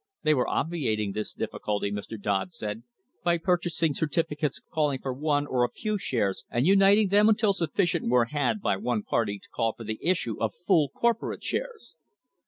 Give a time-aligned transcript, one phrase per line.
[0.23, 2.19] They were obviating this difficulty, Mr.
[2.19, 2.81] Dodd said,
[3.23, 8.09] by purchasing certificates calling for one or a few shares and uniting them until sufficient
[8.09, 11.93] were had by one party to call for the issue of full corporate shares.